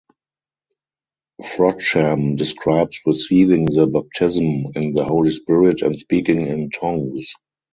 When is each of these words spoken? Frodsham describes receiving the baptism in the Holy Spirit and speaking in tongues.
Frodsham 1.43 2.35
describes 2.35 3.01
receiving 3.05 3.65
the 3.65 3.85
baptism 3.85 4.71
in 4.75 4.93
the 4.95 5.03
Holy 5.03 5.29
Spirit 5.29 5.83
and 5.83 5.99
speaking 5.99 6.41
in 6.47 6.71
tongues. 6.71 7.35